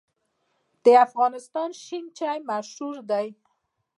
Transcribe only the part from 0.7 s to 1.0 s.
د